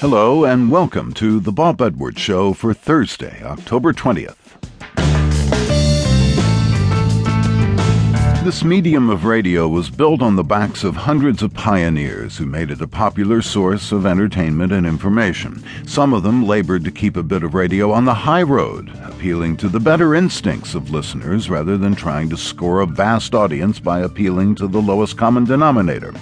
[0.00, 4.36] Hello, and welcome to the Bob Edwards Show for Thursday, October 20th.
[8.44, 12.70] This medium of radio was built on the backs of hundreds of pioneers who made
[12.70, 15.64] it a popular source of entertainment and information.
[15.84, 19.56] Some of them labored to keep a bit of radio on the high road, appealing
[19.56, 23.98] to the better instincts of listeners rather than trying to score a vast audience by
[23.98, 26.14] appealing to the lowest common denominator.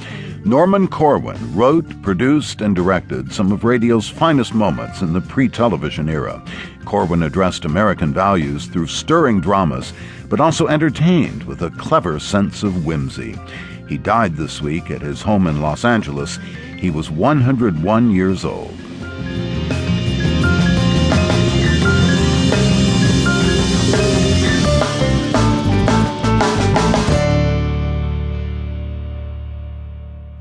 [0.46, 6.08] Norman Corwin wrote, produced, and directed some of radio's finest moments in the pre television
[6.08, 6.40] era.
[6.84, 9.92] Corwin addressed American values through stirring dramas,
[10.28, 13.34] but also entertained with a clever sense of whimsy.
[13.88, 16.38] He died this week at his home in Los Angeles.
[16.78, 18.72] He was 101 years old.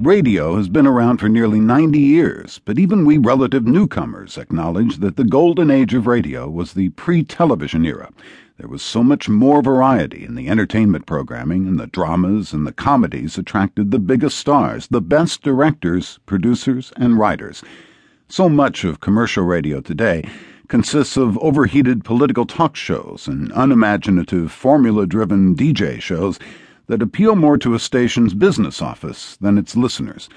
[0.02, 5.16] Radio has been around for nearly 90 years, but even we relative newcomers acknowledge that
[5.16, 8.12] the golden age of radio was the pre television era.
[8.58, 12.74] There was so much more variety in the entertainment programming, and the dramas and the
[12.74, 17.64] comedies attracted the biggest stars, the best directors, producers, and writers.
[18.28, 20.28] So much of commercial radio today
[20.68, 26.38] consists of overheated political talk shows and unimaginative, formula driven DJ shows
[26.88, 30.30] that appeal more to a station's business office than its listeners.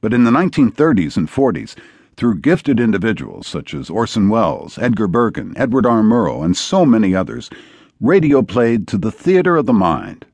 [0.00, 1.74] But in the 1930s and 40s,
[2.16, 6.02] through gifted individuals such as Orson Welles, Edgar Bergen, Edward R.
[6.02, 7.50] Murrow, and so many others,
[8.00, 10.24] radio played to the theater of the mind.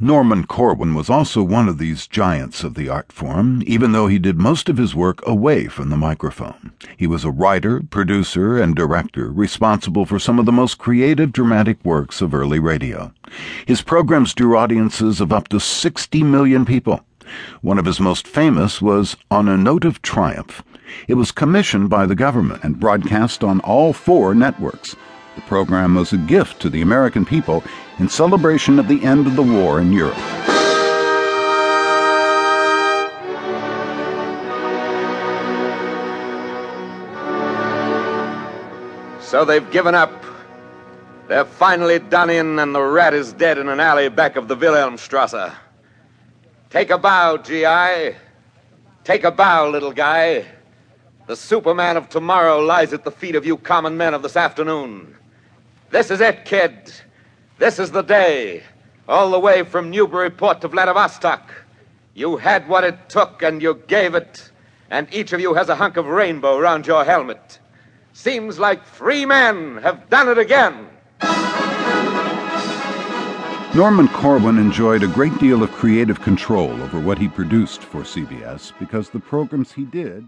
[0.00, 4.20] Norman Corwin was also one of these giants of the art form, even though he
[4.20, 6.72] did most of his work away from the microphone.
[6.96, 11.84] He was a writer, producer, and director responsible for some of the most creative dramatic
[11.84, 13.12] works of early radio.
[13.66, 17.04] His programs drew audiences of up to 60 million people.
[17.60, 20.62] One of his most famous was On a Note of Triumph.
[21.08, 24.94] It was commissioned by the government and broadcast on all four networks.
[25.38, 27.62] The program was a gift to the American people
[28.00, 30.16] in celebration of the end of the war in Europe.
[39.20, 40.24] So they've given up.
[41.28, 44.56] They're finally done in, and the rat is dead in an alley back of the
[44.56, 45.54] Wilhelmstrasse.
[46.68, 48.16] Take a bow, G.I.
[49.04, 50.46] Take a bow, little guy.
[51.28, 55.14] The Superman of tomorrow lies at the feet of you common men of this afternoon.
[55.90, 56.92] This is it, kid.
[57.58, 58.62] This is the day.
[59.08, 61.50] All the way from Newburyport to Vladivostok.
[62.14, 64.50] You had what it took and you gave it,
[64.90, 67.58] and each of you has a hunk of rainbow round your helmet.
[68.12, 70.88] Seems like three men have done it again.
[73.74, 78.72] Norman Corwin enjoyed a great deal of creative control over what he produced for CBS
[78.78, 80.26] because the programs he did